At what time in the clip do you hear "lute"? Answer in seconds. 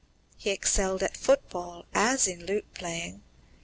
2.47-2.73